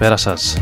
[0.00, 0.56] Καλησπέρα σας.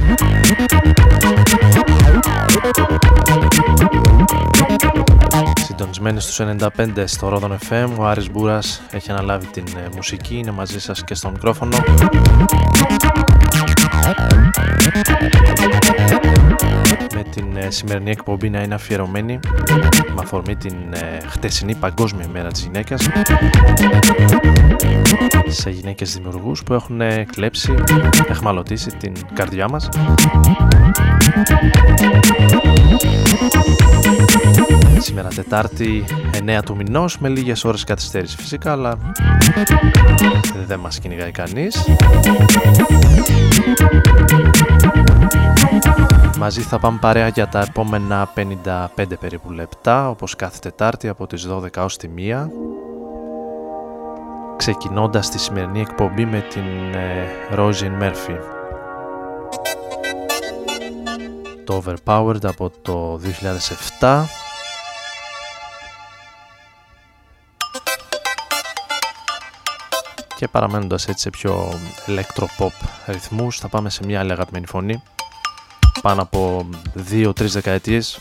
[5.64, 10.50] Συντονισμένοι στους 95 στο Ρόδον FM, ο Άρης Μπούρας έχει αναλάβει την ε, μουσική, είναι
[10.50, 11.76] μαζί σας και στο μικρόφωνο.
[17.70, 19.40] σημερινή εκπομπή να είναι αφιερωμένη
[20.14, 23.08] με αφορμή την ε, χτεσινή παγκόσμια μέρα της γυναίκας.
[25.46, 27.74] Σε γυναίκες δημιουργούς που έχουν ε, κλέψει,
[28.28, 29.88] εχμαλωτήσει την καρδιά μας.
[34.98, 36.04] Σήμερα Τετάρτη
[36.46, 38.98] 9 του μηνός με λίγες ώρες καθυστέρηση φυσικά αλλά
[40.66, 41.84] δεν μας κυνηγάει κανείς.
[46.38, 51.48] Μαζί θα πάμε παρέα για τα επόμενα 55 περίπου λεπτά όπως κάθε Τετάρτη από τις
[51.50, 52.48] 12 ως τη 1
[54.56, 56.64] ξεκινώντας τη σημερινή εκπομπή με την
[57.56, 58.38] Rosin Murphy.
[61.64, 63.20] Το Overpowered από το
[64.00, 64.24] 2007
[70.38, 75.02] και παραμένοντας έτσι σε πιο electropop ρυθμούς θα πάμε σε μια άλλη αγαπημένη φωνή.
[76.02, 76.68] Πάνω από
[77.10, 78.18] 2-3 δεκαετίες.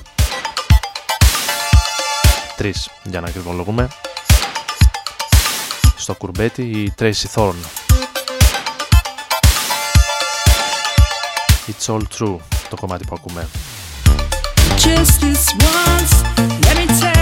[2.55, 3.87] Τρεις για να ακριβολογούμε.
[5.97, 7.55] Στο κουρμπέτι η Tracy Thorn
[11.67, 12.37] It's all true
[12.69, 13.47] το κομμάτι που ακούμε.
[14.83, 16.15] Just this once,
[16.65, 17.16] let me tell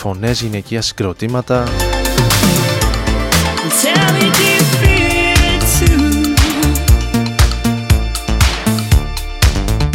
[0.00, 1.64] Γυναικείες φωνές, γυναικεία συγκροτήματα.
[3.82, 6.34] Tell me, do you feel it too?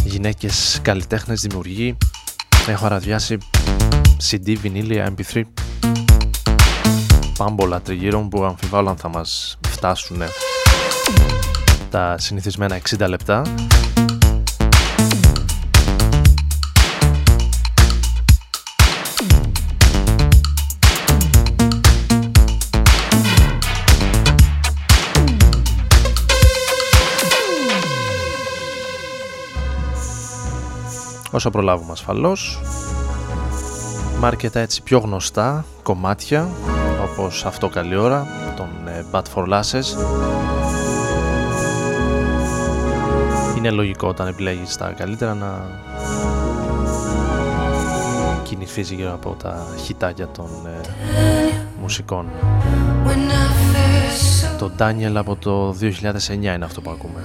[0.04, 1.98] γυναίκες καλλιτέχνες, δημιουργοί
[2.68, 3.38] έχω αραδιάσει
[4.30, 5.42] CD, βινίλια, MP3
[7.38, 10.22] πάμπολα τριγύρω που αμφιβάλλω αν θα μας φτάσουν
[11.90, 13.42] τα συνηθισμένα 60 λεπτά
[31.36, 32.62] όσο προλάβουμε ασφαλώς
[34.20, 36.50] με έτσι πιο γνωστά κομμάτια
[37.10, 39.84] όπως αυτό καλή ώρα των ε, Bad For Lasses
[43.58, 45.62] είναι λογικό όταν επιλέγεις τα καλύτερα να
[48.44, 50.88] κινηθείς γύρω από τα χιτάκια των ε,
[51.82, 52.26] μουσικών.
[54.58, 57.24] Το Daniel από το 2009 είναι αυτό που ακούμε.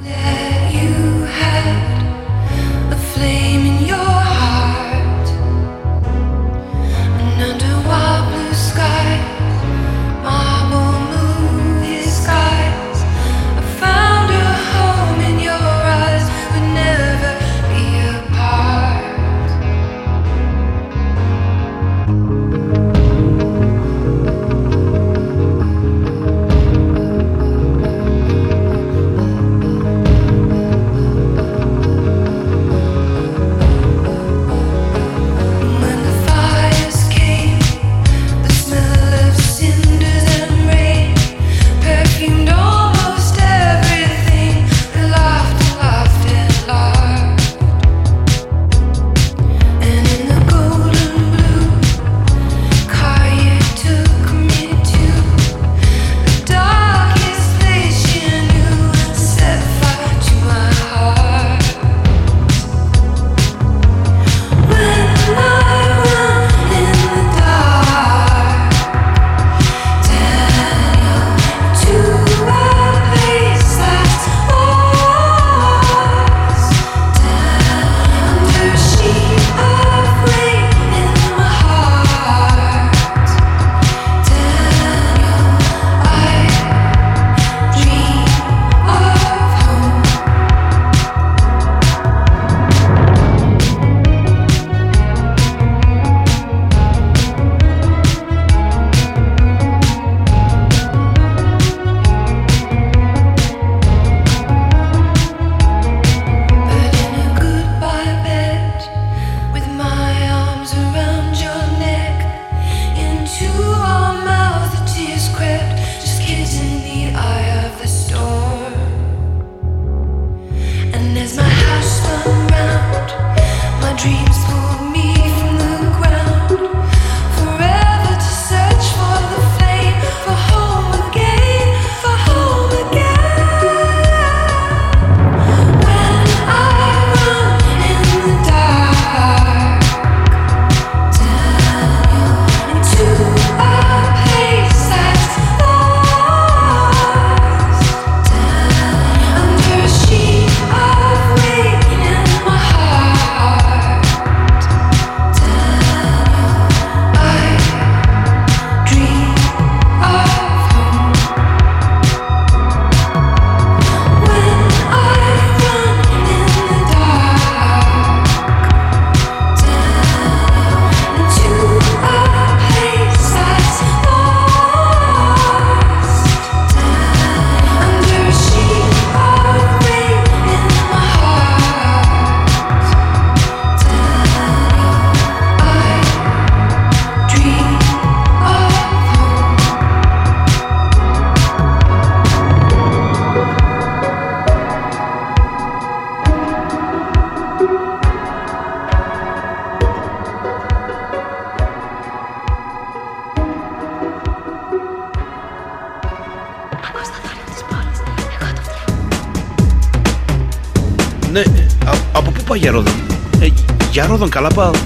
[214.20, 214.79] Don Calapado.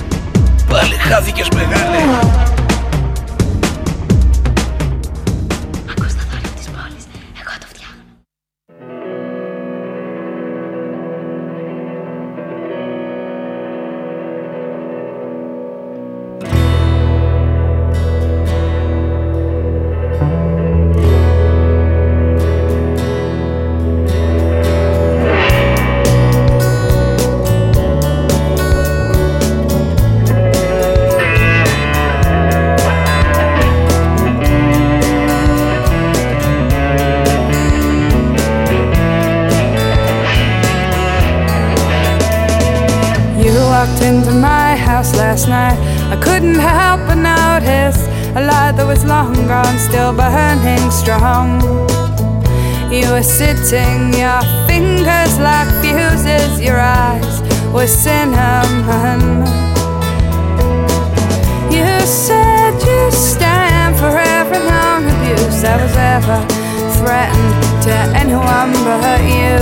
[67.85, 69.61] to anyone but you.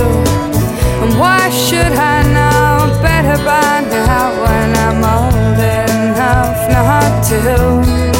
[1.03, 8.12] And why should I know better by now when I'm old enough not to?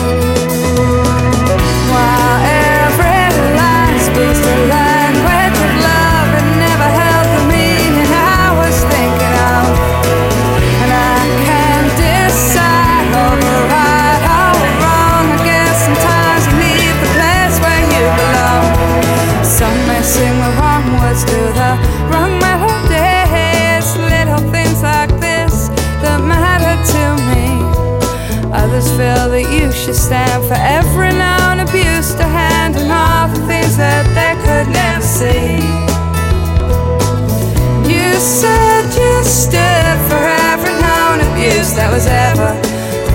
[38.24, 42.56] You said you stood for every known abuse that was ever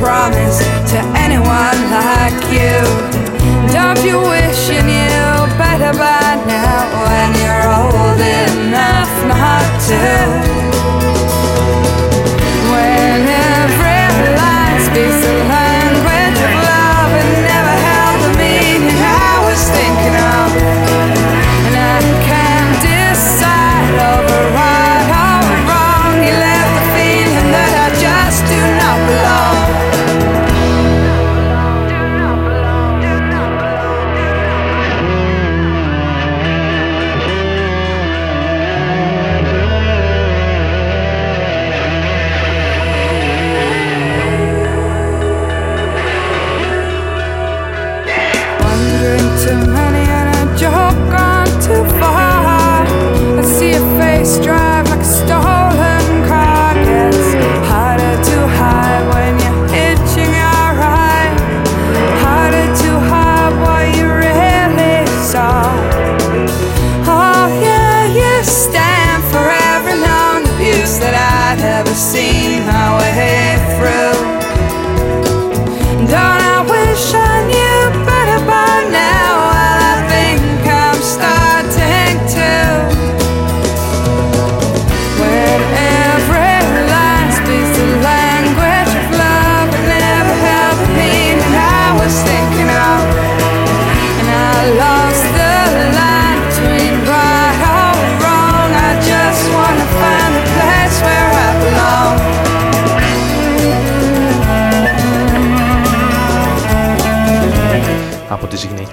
[0.04, 0.60] promised
[0.92, 2.76] to anyone like you.
[3.72, 10.04] Don't you wish you knew better by now when you're old enough not to?
[12.68, 14.04] When every
[14.36, 15.67] line speaks the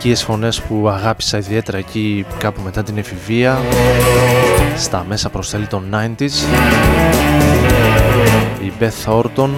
[0.05, 3.61] τις γυναικείες φωνές που αγάπησα ιδιαίτερα εκεί κάπου μετά την εφηβεία.
[4.77, 6.31] Στα μέσα προς τέλη των 90s
[8.63, 9.49] η Beth Orton.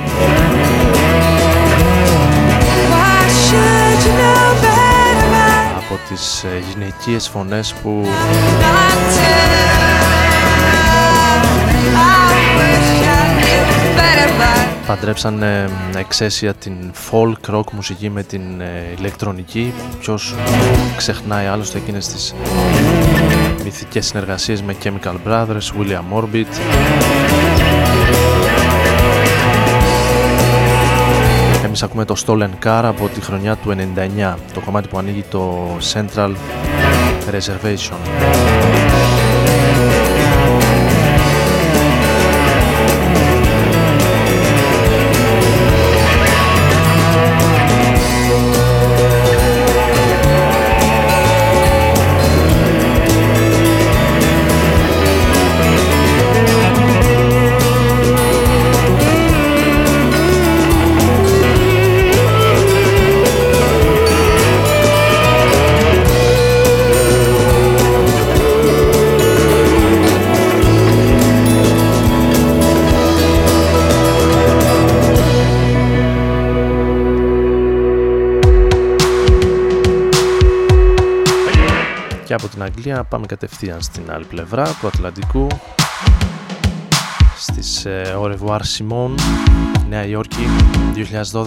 [2.91, 8.07] Why should you know better by από τις ε, γυναικείες φωνές που
[14.87, 16.73] παντρέψαν ε, εξαίσια την
[17.11, 19.73] folk rock μουσική με την ε, ηλεκτρονική.
[19.99, 20.35] Ποιος
[20.97, 22.33] ξεχνάει άλλωστε εκείνες τις
[23.63, 26.45] μυθικές συνεργασίες με Chemical Brothers, William Orbit.
[31.65, 33.75] Εμείς ακούμε το Stolen Car από τη χρονιά του
[34.33, 36.31] 99 το κομμάτι που ανοίγει το Central
[37.31, 37.97] Reservation
[82.91, 85.47] από την Αγγλία πάμε κατευθείαν στην άλλη πλευρά του Ατλαντικού.
[87.37, 89.15] Στις ε, Au revoir Simone,
[89.89, 90.47] Νέα Υόρκη
[91.31, 91.43] 2012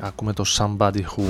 [0.00, 1.24] Ακούμε το Somebody Who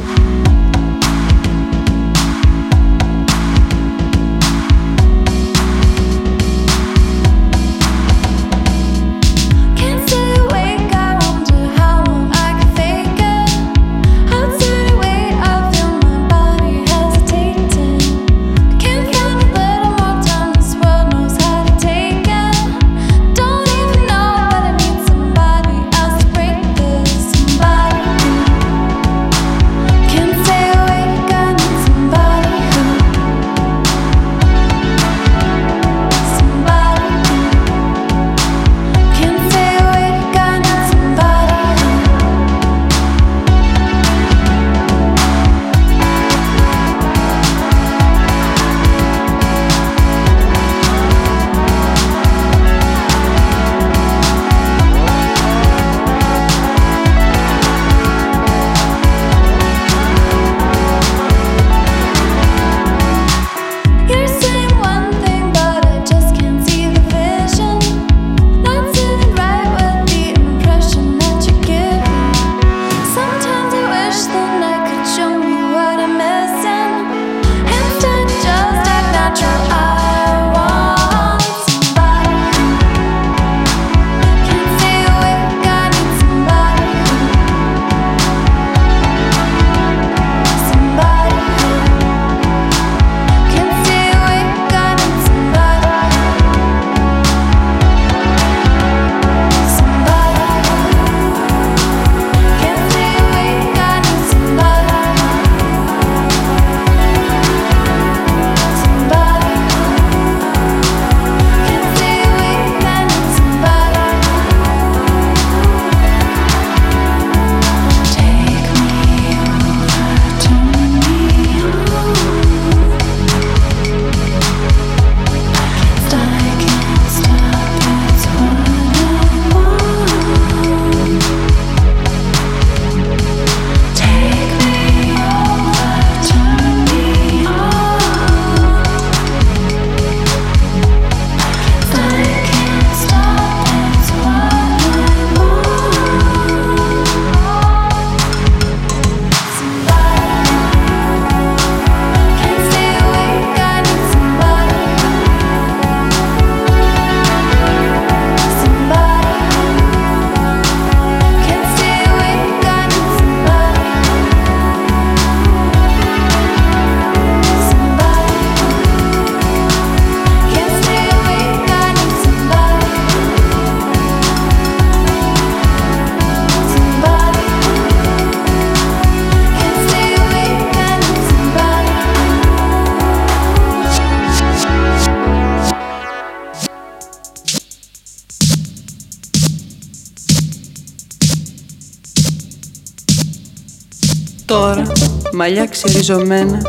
[195.48, 196.62] μαλλιά ξεριζωμένα,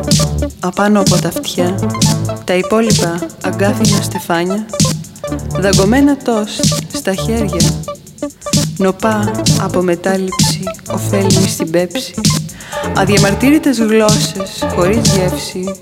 [0.59, 1.75] απάνω από τα αυτιά,
[2.43, 4.65] τα υπόλοιπα αγκάθινα στεφάνια,
[5.59, 6.63] δαγκωμένα τόστ
[6.93, 7.83] στα χέρια,
[8.77, 12.13] νοπά από μετάληψη, ωφέλιμη στην πέψη,
[12.95, 15.75] αδιαμαρτύρητες γλώσσες χωρίς γεύση,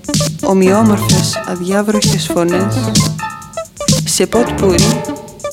[0.44, 2.92] ομοιόμορφες αδιάβροχες φωνές,
[4.06, 5.02] σε ποτ πουρί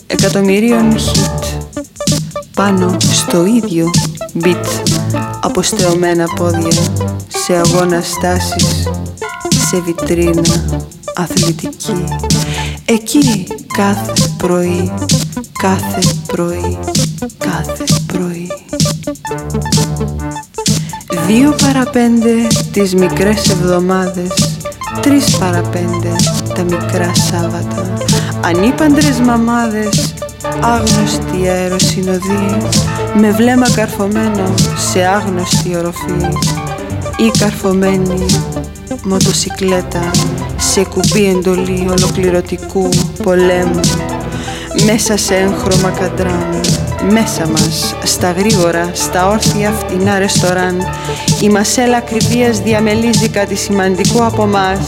[0.07, 1.45] εκατομμυρίων χιτ,
[2.55, 3.91] πάνω στο ίδιο
[4.45, 4.85] beat
[5.41, 6.83] αποστεωμένα πόδια
[7.45, 8.89] σε αγώνας στάσεις
[9.69, 10.43] σε βιτρίνα
[11.15, 12.05] αθλητική.
[12.85, 14.93] Εκεί κάθε πρωί
[15.59, 16.79] κάθε πρωί
[17.39, 18.51] κάθε πρωί.
[21.27, 22.33] Δύο παραπέντε
[22.73, 24.59] τις μικρές εβδομάδες
[25.01, 26.15] Τρεις παραπέντε
[26.55, 27.93] τα μικρά Σάββατα.
[28.41, 30.15] Ανήπαντρες μαμάδες
[30.61, 32.57] Άγνωστη αεροσυνοδή
[33.15, 34.55] Με βλέμμα καρφωμένο
[34.91, 36.54] σε άγνωστη οροφή
[37.19, 38.27] Ή καρφωμένη
[39.05, 40.11] μοτοσικλέτα
[40.57, 42.89] Σε κουμπί εντολή ολοκληρωτικού
[43.23, 43.81] πολέμου.
[44.85, 46.61] Μέσα σε έγχρωμα καντράν
[47.11, 50.77] μέσα μας, στα γρήγορα, στα όρθια φτηνά ρεστοράν
[51.41, 54.79] η μασέλα ακριβίας διαμελίζει κάτι σημαντικό από μας.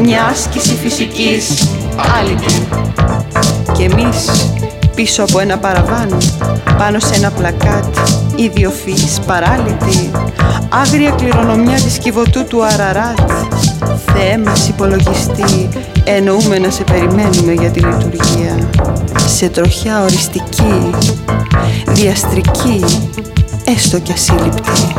[0.00, 1.68] Μια άσκηση φυσικής.
[2.18, 2.38] Άλλη.
[3.76, 4.26] Και εμείς
[4.94, 6.18] πίσω από ένα παραβάν
[6.78, 7.96] πάνω σε ένα πλακάτ
[8.36, 10.10] ιδιοφυής παράλυτη
[10.68, 13.30] άγρια κληρονομιά της κυβωτού του Αραράτ.
[14.06, 15.68] Θεέ μας υπολογιστή
[16.04, 18.68] εννοούμε να σε περιμένουμε για τη λειτουργία.
[19.26, 20.90] Σε τροχιά οριστική
[21.86, 22.84] διαστρική
[23.64, 24.94] έστω κι ασύλληπτη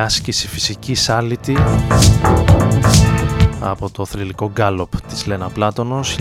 [0.00, 1.56] Μια άσκηση φυσικής άλυτη
[3.60, 6.18] από το θρηλυκό γκάλοπ της Λένα Πλάτωνος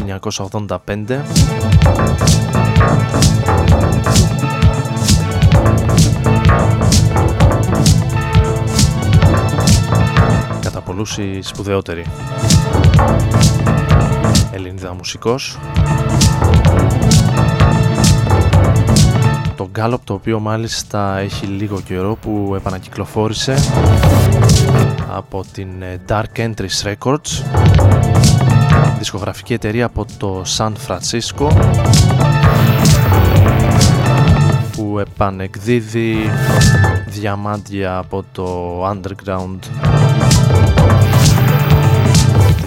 [0.48, 0.78] 1985
[10.62, 12.06] κατά πολλούς η σπουδαιότερη
[14.52, 15.58] Ελληνίδα μουσικός
[19.80, 23.56] το Gallop το οποίο μάλιστα έχει λίγο καιρό που επανακυκλοφόρησε
[25.08, 27.44] από την ε, Dark Entries Records.
[28.98, 31.48] Δισκογραφική εταιρεία από το San Francisco
[34.72, 36.16] που επανεκδίδει
[37.08, 39.60] διαμάντια από το underground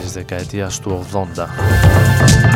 [0.01, 2.52] της δεκαετίας του 80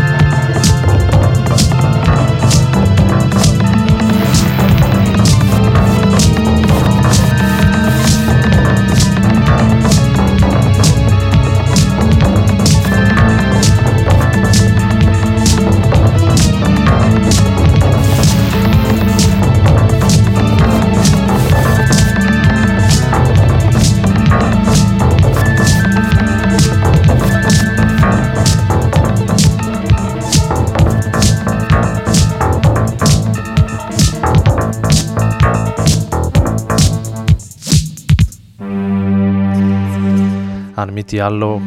[40.97, 41.61] μη τι άλλο.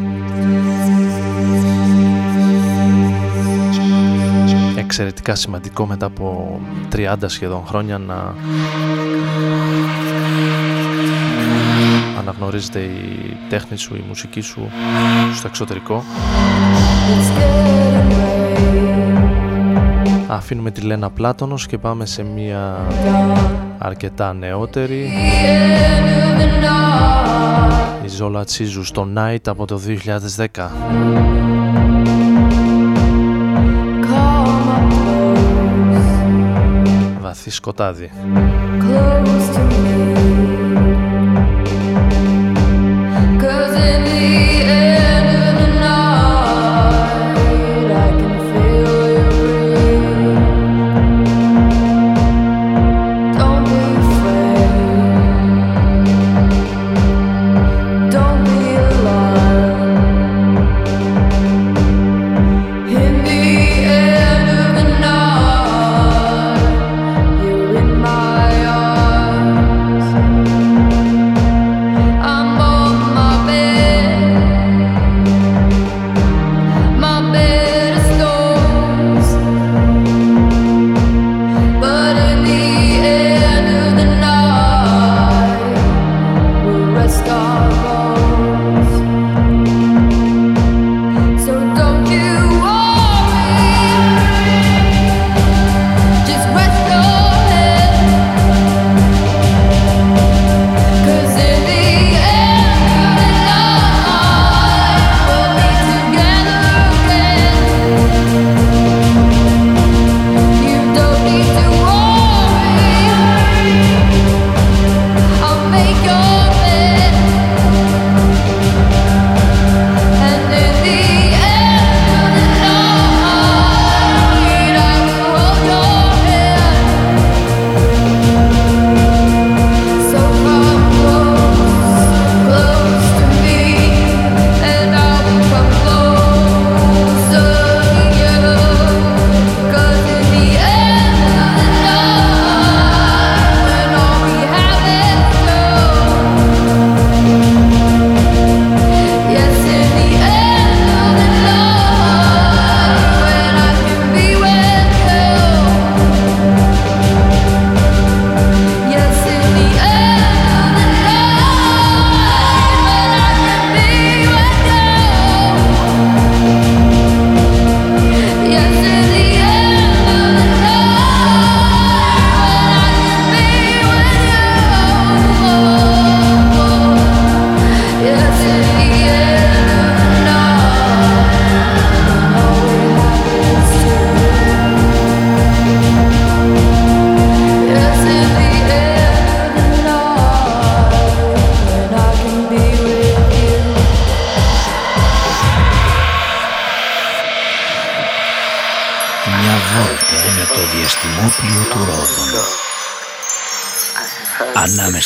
[4.76, 6.60] Εξαιρετικά σημαντικό μετά από
[6.96, 8.34] 30 σχεδόν χρόνια να
[12.20, 14.70] αναγνωρίζεται η τέχνη σου, η μουσική σου
[15.36, 16.04] στο εξωτερικό.
[20.28, 22.88] Αφήνουμε τη Λένα Πλάτωνος και πάμε σε μια
[23.78, 25.12] αρκετά νεότερη.
[27.99, 29.80] η Ζόλα Τσίζου στο Night από το
[30.56, 30.70] 2010
[37.22, 38.12] Βαθύ σκοτάδι.
[38.12, 40.39] In my arms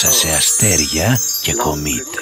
[0.04, 2.13] ανάμεσα σε αστέρια και κομήτες.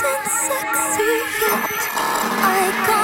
[0.00, 1.10] isn't sexy
[1.42, 1.70] yet.
[2.42, 2.99] I got.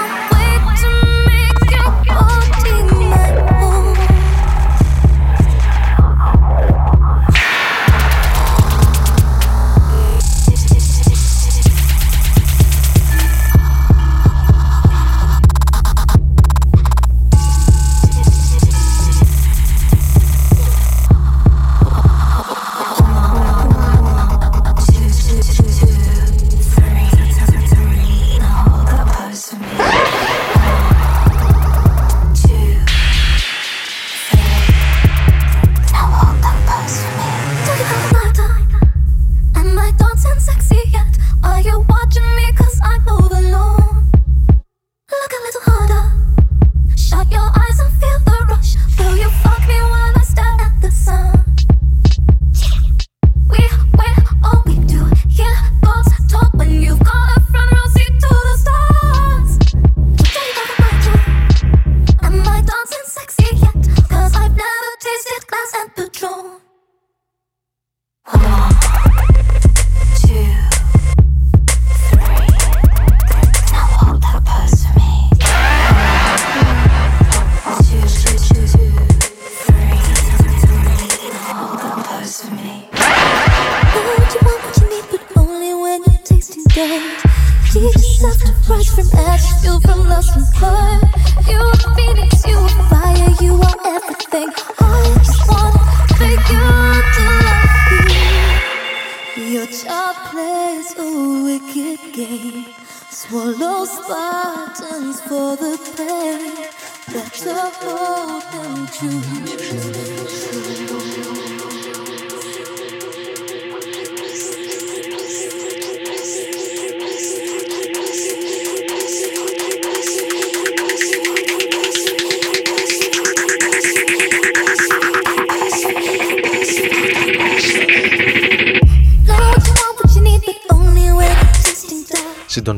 [105.36, 106.66] for the pain
[107.12, 110.45] that's you're holding to.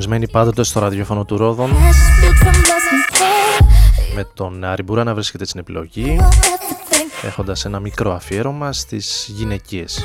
[0.09, 1.71] συντονισμένοι πάντοτε στο ραδιόφωνο του Ρόδων.
[4.15, 6.19] Με τον Άρη Μπουρά να βρίσκεται στην επιλογή
[7.23, 10.05] έχοντας ένα μικρό αφιέρωμα στις γυναικείες.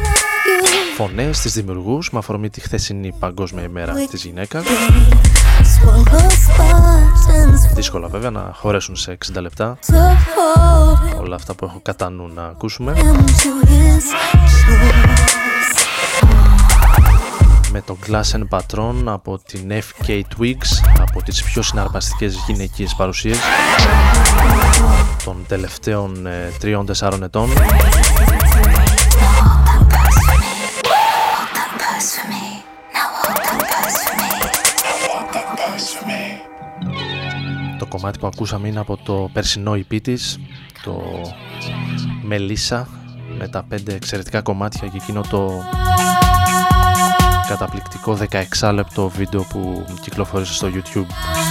[0.95, 4.63] Φωνές, στις δημιουργούς με αφορμή τη χθεσινή παγκόσμια ημέρα της γυναίκας.
[7.73, 9.77] Δύσκολα βέβαια να χωρέσουν σε 60 λεπτά.
[11.21, 12.93] Όλα αυτά που έχω κατά νου να ακούσουμε
[17.73, 17.97] με τον
[18.31, 23.37] and Patron από την FK Twigs από τις πιο συναρπαστικές γυναικείες παρουσίες
[25.23, 27.49] των τελευταίων ε, 3-4 ετών.
[37.79, 40.39] Το κομμάτι που ακούσαμε είναι από το περσινό EP της,
[40.83, 41.01] το
[42.29, 42.83] Melissa
[43.37, 45.63] με τα πέντε εξαιρετικά κομμάτια και εκείνο το
[47.57, 48.17] καταπληκτικό
[48.59, 51.42] 16 λεπτό βίντεο που κυκλοφορήσε στο YouTube.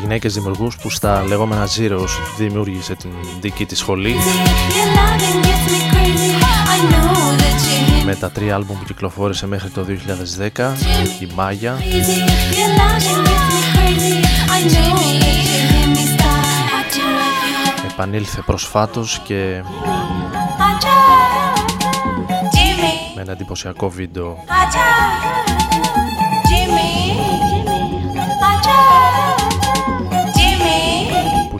[0.00, 2.08] Γυναίκες δημιουργούς που στα λεγόμενα Zeros
[2.38, 3.10] δημιούργησε την
[3.40, 4.16] δική της σχολή.
[8.04, 9.86] Με τα τρία άλμπουμ που κυκλοφόρησε μέχρι το
[10.56, 10.72] 2010
[11.20, 11.78] η Μάγια
[17.92, 19.62] επανήλθε προσφάτως και
[23.14, 24.44] με ένα εντυπωσιακό βίντεο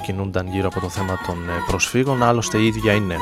[0.02, 2.22] κινούνταν γύρω από το θέμα των ε, προσφύγων.
[2.22, 3.16] Άλλωστε η ίδια είναι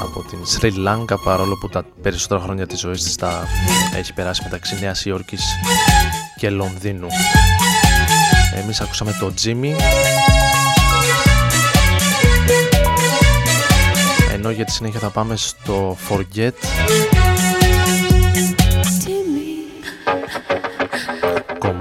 [0.00, 3.44] από την Σρι Λάγκα παρόλο που τα περισσότερα χρόνια της ζωής της τα
[3.96, 5.44] έχει περάσει μεταξύ Νέας Υόρκης
[6.36, 7.08] και Λονδίνου.
[8.62, 9.74] Εμείς ακούσαμε το Jimmy
[14.32, 16.54] ενώ για τη συνέχεια θα πάμε στο Forget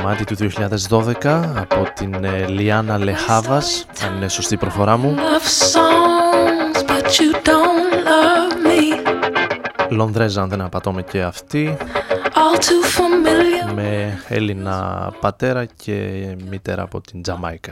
[0.05, 0.35] κομμάτι του
[0.89, 1.25] 2012
[1.55, 3.85] από την ε, Λιάννα Λεχάβας.
[4.05, 5.15] Αν είναι σωστή η προφορά μου.
[9.89, 11.77] Λονδρέζα αν δεν απατώμε και αυτή.
[13.75, 17.71] Με Έλληνα πατέρα και μητέρα από την Τζαμάικα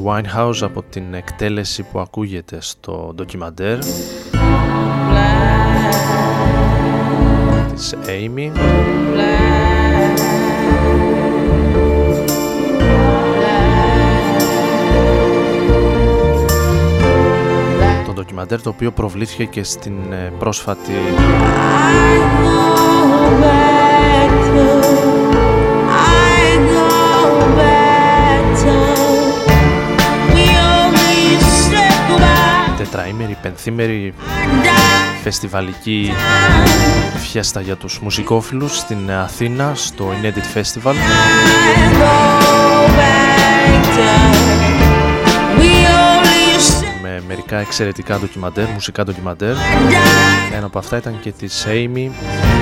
[0.00, 3.78] Amy Winehouse από την εκτέλεση που ακούγεται στο ντοκιμαντέρ.
[7.74, 8.50] Της Amy.
[18.06, 20.92] Το ντοκιμαντέρ το οποίο προβλήθηκε και στην ε, πρόσφατη
[32.90, 34.14] τετραήμερη, πενθήμερη
[35.22, 36.12] φεστιβαλική
[37.18, 40.94] φιέστα για τους μουσικόφιλους στην Αθήνα στο Inedit Festival.
[47.02, 49.54] Με μερικά εξαιρετικά ντοκιμαντέρ, μουσικά ντοκιμαντέρ.
[50.54, 52.10] Ένα από αυτά ήταν και της Amy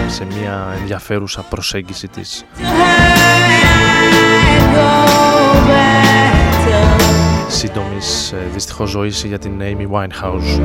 [0.06, 2.44] σε μια ενδιαφέρουσα προσέγγιση της
[7.48, 10.60] σύντομης ε, δυστυχώς ζωής για την Amy Winehouse.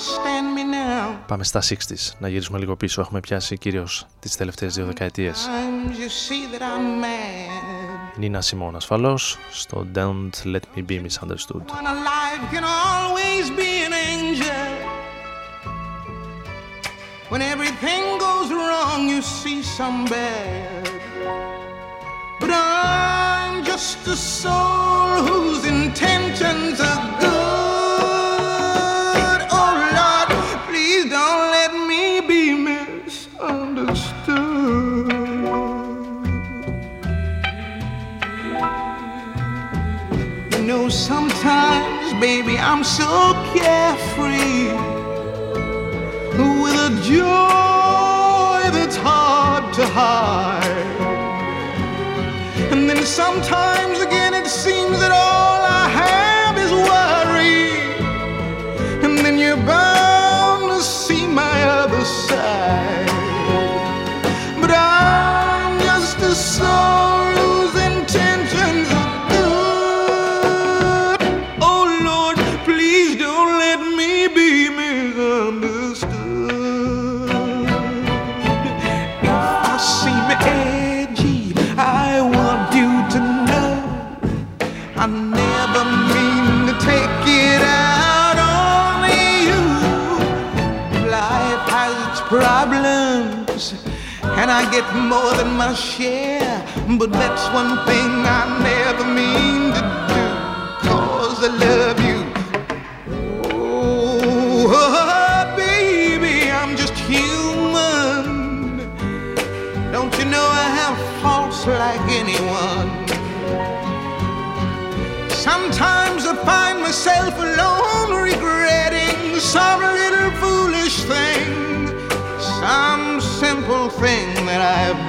[0.00, 1.16] understand me now.
[1.26, 3.00] Πάμε στα 60s, να γυρίσουμε λίγο πίσω.
[3.00, 5.46] Έχουμε πιάσει κυρίως τις τελευταίες δύο δεκαετίες.
[5.46, 8.18] Times you see that I'm mad.
[8.18, 11.62] Νίνα Σιμών ασφαλώς, στο Don't Let Me Be Misunderstood.
[17.30, 20.90] When everything goes wrong, you see some bad.
[22.40, 27.30] But I'm just a soul whose intentions are good.
[29.58, 30.28] Oh Lord,
[30.66, 35.12] please don't let me be misunderstood.
[40.50, 44.99] You know, sometimes, baby, I'm so carefree
[47.10, 50.86] joy that's hard to hide.
[52.72, 53.79] And then sometimes
[94.80, 96.64] get more than my share.
[96.98, 99.59] But that's one thing I never mean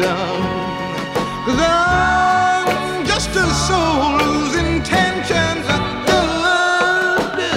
[0.02, 0.44] done.
[1.46, 7.54] Cause I'm just a soul whose intentions are good.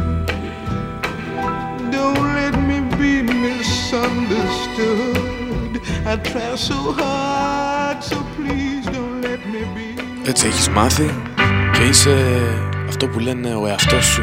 [1.97, 3.13] Don't let me be
[3.47, 5.73] misunderstood.
[6.13, 9.87] I try so hard, so please don't let me be.
[10.25, 11.11] Έτσι έχεις μάθει
[11.73, 12.17] και είσαι
[12.89, 14.23] αυτό που λένε ο εαυτός σου.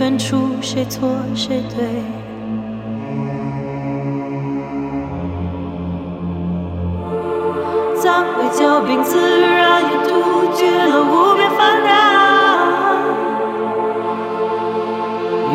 [0.00, 1.76] 分出谁错谁对？
[8.00, 10.14] 暂会骄兵，自然也杜
[10.56, 11.90] 绝了无边烦恼。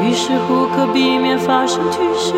[0.04, 2.36] 于是乎，可避免发生局势。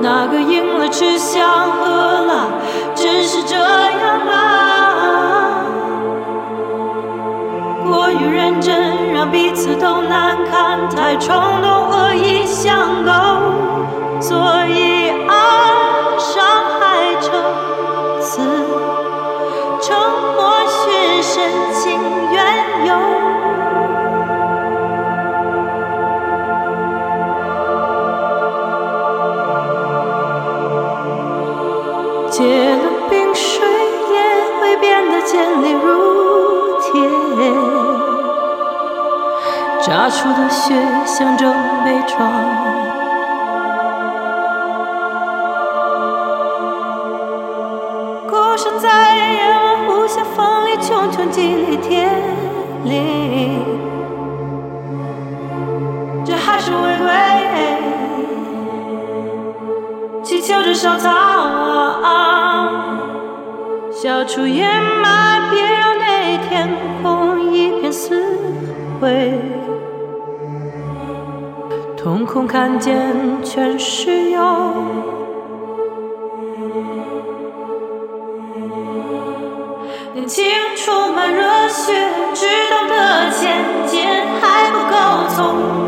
[0.00, 2.48] 哪个赢了吃香喝辣，
[2.92, 3.54] 真是这
[9.64, 13.10] 让彼此都难堪；太冲动，恶意相勾。
[14.20, 14.36] 所
[14.66, 15.32] 以爱
[16.18, 16.44] 伤
[16.78, 17.32] 害成
[18.20, 18.42] 此，
[19.80, 19.96] 沉
[20.36, 21.98] 默是深情
[22.30, 22.36] 缘
[22.86, 22.90] 由。
[32.30, 33.64] 结了冰水
[34.10, 34.14] 也
[34.60, 36.03] 会变得坚硬如
[39.94, 40.74] 炸出的血
[41.06, 42.28] 象征悲壮。
[48.28, 52.10] 孤身在夜晚无暇风里茕茕激励天
[52.82, 53.64] 灵，
[56.24, 57.14] 这还是违规，
[60.24, 61.12] 祈求着收藏，
[63.92, 64.68] 消除掩
[65.00, 66.68] 埋，别让那天
[67.00, 68.20] 空一片死
[69.00, 69.40] 灰，
[72.14, 72.94] 瞳孔看见
[73.42, 74.40] 全是忧。
[80.12, 80.44] 年轻
[80.76, 81.92] 充满热血，
[82.32, 84.04] 只懂得前进，
[84.40, 84.94] 还不够
[85.34, 85.83] 聪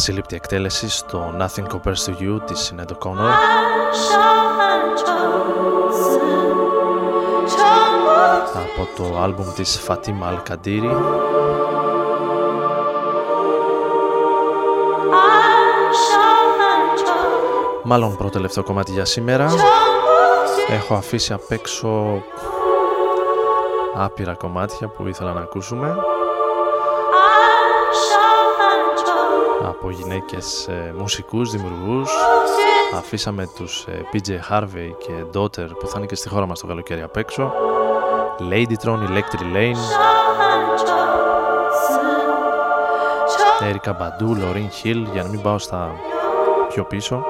[0.00, 2.90] ασύλληπτη εκτέλεση στο Nothing Compares to You της Sinead
[8.54, 10.96] από το άλμπουμ της Φατίμα Al-Kadiri.
[17.82, 19.50] Μάλλον πρώτο τελευταίο κομμάτι για σήμερα.
[20.68, 22.22] Έχω αφήσει απ' έξω
[23.94, 25.96] άπειρα κομμάτια που ήθελα να ακούσουμε.
[29.70, 32.10] Από γυναίκες ε, μουσικούς, δημιουργούς.
[32.96, 36.66] Αφήσαμε τους ε, PJ Harvey και Daughter που θα είναι και στη χώρα μας το
[36.66, 37.52] καλοκαίρι απ' έξω.
[38.50, 39.76] Ladytron, Electric Lane.
[43.62, 45.90] Erica Badu, Lauryn Hill για να μην πάω στα
[46.68, 47.24] πιο πίσω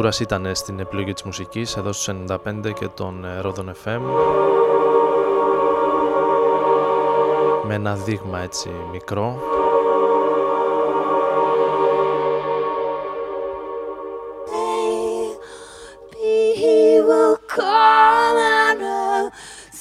[0.00, 4.00] Άρης Μπούρας ήταν στην επιλογή της μουσικής εδώ στους 95 και τον ε, Ρόδον FM
[7.66, 9.38] με ένα δείγμα έτσι μικρό.
[16.62, 19.22] He will come out of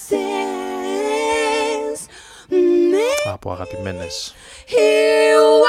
[0.08, 2.00] sins.
[3.34, 4.34] από αγαπημένες.
[4.68, 4.90] He
[5.36, 5.60] will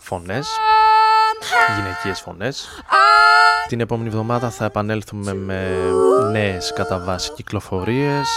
[0.00, 0.48] φωνές
[1.76, 2.68] γυναικείες φωνές.
[3.68, 5.78] Την επόμενη εβδομάδα θα επανέλθουμε με
[6.32, 8.28] νέες κατά βάση κυκλοφορίες.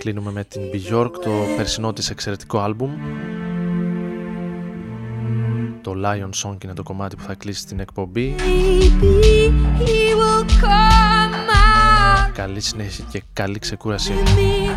[0.00, 2.90] Κλείνουμε με την Bjork το περσινό της εξαιρετικό άλμπουμ.
[5.82, 8.34] Το Lion Song είναι το κομμάτι που θα κλείσει την εκπομπή.
[8.38, 12.32] Maybe he will come out.
[12.32, 14.12] Καλή συνέχεια και καλή ξεκούραση.
[14.24, 14.70] Of me.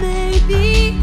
[0.00, 0.98] Maybe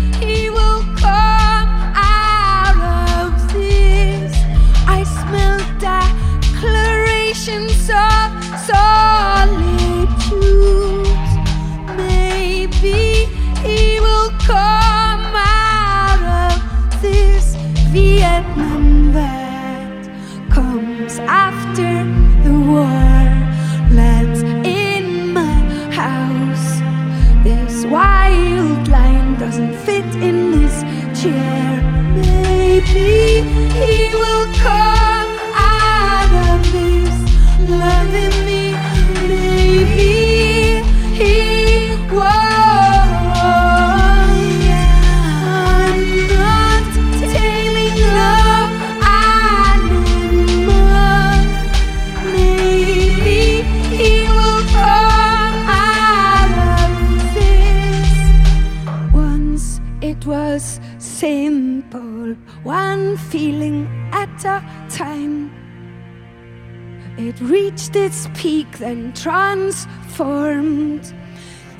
[67.36, 71.14] It reached its peak, then transformed.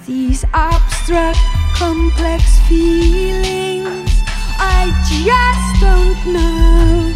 [0.06, 1.40] These abstract,
[1.76, 4.12] complex feelings,
[4.60, 4.92] I
[5.24, 7.14] just don't know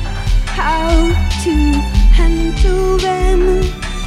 [0.55, 0.87] how
[1.43, 1.53] to
[2.15, 3.61] handle them.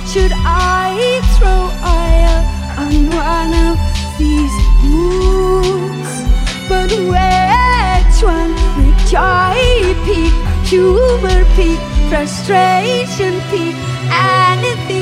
[0.07, 2.43] Should I throw oil
[2.81, 3.77] on one of
[4.19, 6.25] these moods?
[6.71, 9.61] But which one make joy
[10.07, 10.33] peak,
[10.65, 13.77] humor peak, frustration peak,
[14.13, 15.02] anything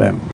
[0.00, 0.29] FM.